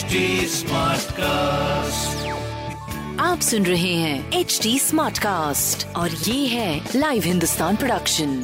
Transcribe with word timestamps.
HD 0.00 0.18
Smartcast. 0.48 2.28
आप 3.20 3.40
सुन 3.40 3.66
रहे 3.66 3.94
हैं 3.94 4.32
एच 4.32 4.58
डी 4.62 4.78
स्मार्ट 4.78 5.18
कास्ट 5.18 5.86
और 5.96 6.10
ये 6.10 6.46
है 6.46 6.80
लाइव 6.96 7.22
हिंदुस्तान 7.22 7.76
प्रोडक्शन 7.76 8.34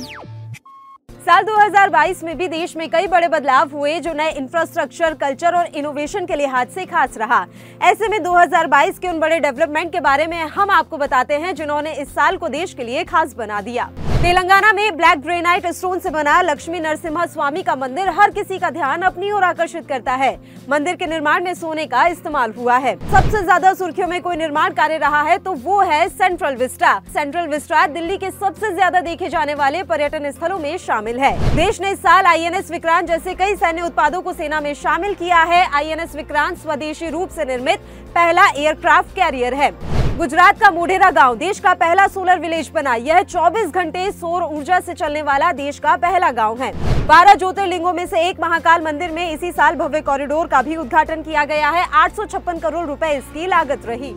साल 1.26 1.44
2022 1.44 2.22
में 2.24 2.36
भी 2.38 2.48
देश 2.48 2.76
में 2.76 2.88
कई 2.90 3.06
बड़े 3.06 3.28
बदलाव 3.28 3.70
हुए 3.70 3.98
जो 4.00 4.12
नए 4.12 4.32
इंफ्रास्ट्रक्चर 4.32 5.14
कल्चर 5.14 5.54
और 5.54 5.66
इनोवेशन 5.74 6.26
के 6.26 6.36
लिहाज 6.36 6.68
से 6.68 6.84
खास 6.84 7.16
रहा। 7.18 7.44
ऐसे 7.82 8.08
में 8.08 8.18
2022 8.22 8.98
के 8.98 9.08
उन 9.08 9.20
बड़े 9.20 9.38
डेवलपमेंट 9.40 9.92
के 9.92 10.00
बारे 10.00 10.26
में 10.26 10.42
हम 10.48 10.70
आपको 10.70 10.98
बताते 10.98 11.34
हैं 11.34 11.54
जिन्होंने 11.54 11.92
इस 11.92 12.08
साल 12.08 12.36
को 12.36 12.48
देश 12.48 12.74
के 12.74 12.84
लिए 12.84 13.04
खास 13.04 13.34
बना 13.34 13.60
दिया। 13.60 13.90
तेलंगाना 14.26 14.72
में 14.72 14.96
ब्लैक 14.96 15.20
ग्रेनाइट 15.22 15.66
स्टोन 15.68 15.98
से 15.98 16.10
बना 16.10 16.40
लक्ष्मी 16.42 16.78
नरसिम्हा 16.80 17.24
स्वामी 17.26 17.62
का 17.62 17.74
मंदिर 17.76 18.08
हर 18.10 18.30
किसी 18.30 18.58
का 18.58 18.70
ध्यान 18.70 19.02
अपनी 19.02 19.30
ओर 19.32 19.44
आकर्षित 19.44 19.86
करता 19.88 20.12
है। 20.14 20.30
मंदिर 20.70 20.96
के 20.96 21.06
निर्माण 21.06 21.44
में 21.44 21.52
सोने 21.54 21.84
का 21.86 22.06
इस्तेमाल 22.06 22.52
हुआ 22.52 22.76
है। 22.76 22.94
सबसे 23.12 23.42
ज़्यादा 23.42 23.72
सुर्खियों 23.74 24.08
में 24.08 24.20
कोई 24.22 24.36
निर्माण 24.36 24.72
कार्य 24.74 24.96
रहा 24.98 25.22
है 25.22 25.36
तो 25.38 25.52
वो 25.54 25.80
है 25.82 26.08
central 26.08 26.56
vista. 26.56 26.98
Central 27.14 27.46
vista 27.48 27.86
Delhi 27.88 28.16
के 28.16 28.30
सबसे 28.30 28.72
ज़्यादा 28.74 29.00
देखे 29.00 29.28
जाने 29.28 29.54
वाले 29.54 29.82
पर्यटन 29.84 30.30
स्थलों 30.30 30.58
में 30.58 30.76
शामिल 30.78 31.20
है। 31.20 31.32
देश 31.56 31.80
ने 31.80 31.90
इस 31.90 31.98
साल 32.00 32.26
आईएनएस 32.26 32.70
विक्रांत 32.70 33.08
जैसे 33.08 33.34
कई 33.34 33.56
सैन्य 33.56 33.82
उत्पादों 33.82 34.22
को 34.22 34.32
सेना 34.32 34.60
में 34.60 34.72
शामिल 34.76 35.14
किया 35.14 35.42
है। 35.44 35.66
आईएनएस 35.72 36.16
विक्रांत 36.16 36.58
स्वदेशी 36.58 37.10
रूप 37.10 37.30
ऐसी 37.30 37.44
निर्मित 37.46 37.86
पहला 38.14 38.48
एयरक्राफ्ट 38.48 39.14
कैरियर 39.16 39.54
है। 39.54 39.70
गुजरात 40.16 40.60
का 40.60 40.70
मोढेरा 40.70 41.10
गाँव, 41.10 41.34
देश 41.36 41.60
का 41.60 41.74
पहला 41.74 42.06
सोलर 42.08 42.38
विलेज 42.38 42.70
बना। 42.74 42.94
यह 42.94 43.22
24 43.22 43.70
घंटे 43.70 44.12
सौर 44.12 44.42
ऊर्जा 44.42 44.80
से 44.80 44.94
चलने 44.94 45.22
वाला 45.22 45.52
देश 45.52 45.78
का 45.78 45.96
पहला 45.96 46.30
गाँव 46.30 46.62
है। 46.62 46.72
12 47.06 47.34
ज्योतिर्लिंगों 47.34 47.92
में 47.92 48.06
से 48.06 48.28
एक 48.28 48.40
महाकाल 48.40 48.82
मंदिर 48.82 49.10
में 49.10 49.32
इसी 49.32 49.52
साल 49.52 49.74
भव्य 49.74 50.00
कॉरिडोर 50.00 50.46
का 50.46 50.62
भी 50.62 50.76
उद्घाटन 50.76 51.22
किया 51.22 51.44
गया 51.44 51.70
है। 51.70 51.86
आठ 51.92 52.16
सौ 52.16 52.24
छप्पन 52.24 52.58
करोड़ 52.58 52.86
रुपए 52.86 53.18
इसकी 53.18 53.46
लागत 53.46 53.82
रही। 53.86 54.10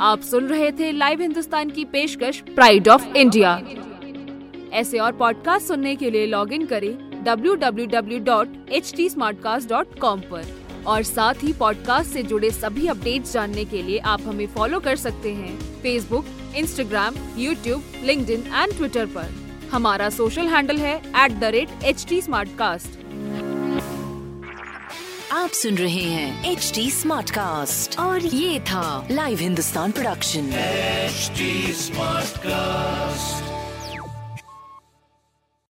आप 0.00 0.20
सुन 0.30 0.44
रहे 0.44 0.72
थे 0.72 0.92
लाइव 0.92 1.20
हिंदुस्तान 1.20 1.70
की 1.70 1.84
पेशकश 1.84 2.42
प्राइड 2.54 2.88
ऑफ़ 2.88 3.06
इंडिया 3.16 3.60
ऐसे 4.72 4.98
और 4.98 5.12
पॉडकास्ट 5.12 5.66
सुनने 5.66 5.96
के 5.96 6.10
लिए 6.10 6.26
लॉग 6.26 6.52
इन 6.52 6.66
करें 6.66 7.24
www.htsmartcast.com 7.24 10.20
पर। 10.30 10.65
और 10.86 11.02
साथ 11.02 11.34
ही 11.42 11.52
पॉडकास्ट 11.52 12.10
से 12.10 12.22
जुड़े 12.22 12.50
सभी 12.50 12.86
अपडेट्स 12.86 13.32
जानने 13.32 13.64
के 13.64 13.82
लिए 13.82 13.98
आप 13.98 14.22
हमें 14.22 14.46
फॉलो 14.46 14.80
कर 14.80 14.96
सकते 14.96 15.34
हैं। 15.34 15.80
Facebook 15.82 16.26
Instagram 16.56 17.14
YouTube 17.36 17.84
link 18.04 18.30
and 18.30 18.76
Twitter 18.76 19.06
पर। 19.06 19.34
हमारा 19.72 20.10
सोशल 20.10 20.46
हैंडल 20.46 20.76
है 20.76 20.96
at 21.24 21.32
the 21.32 21.44
rate 21.44 21.68
H 21.84 22.06
T 22.08 22.20
आप 25.32 25.50
सुन 25.50 25.74
रहे 25.74 26.02
हैं 26.02 26.52
एच 26.52 26.72
डी 26.74 26.90
स्मार्ट 26.90 27.30
कास्ट 27.30 27.98
और 27.98 28.26
ये 28.26 28.60
था 28.60 29.08
live 29.10 29.38
Hindustan 29.38 29.90
production 29.90 30.50
HD 31.06 31.76
Smartcast. 31.86 33.25